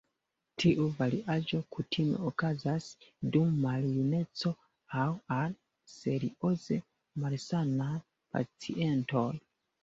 Tiu 0.61 0.85
variaĵo 0.99 1.57
kutime 1.75 2.21
okazas 2.29 2.87
dum 3.35 3.51
maljuneco 3.65 4.53
aŭ 5.03 5.05
al 5.37 5.53
serioze 5.97 6.79
malsanaj 7.27 7.93
pacientoj. 8.39 9.29